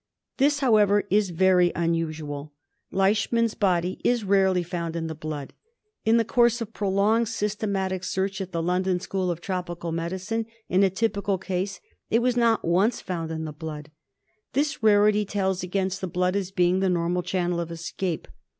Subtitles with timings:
[0.37, 2.53] This, however, is very unusual;
[2.91, 5.53] Leishman's\ body is rarely found in the blood.
[6.05, 10.81] In the course of prolonged systematic search at the London School of Tropical Medicine in
[10.81, 11.79] a typical case
[12.09, 13.91] it was not once found in the blood.
[14.53, 18.27] This rarity tells against the blood/ as being the normal channel of escape.